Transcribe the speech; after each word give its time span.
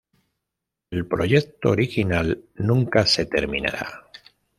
El 0.89 1.05
proyecto 1.05 1.69
original 1.69 2.43
nunca 2.55 3.05
se 3.05 3.27
terminará. 3.27 4.07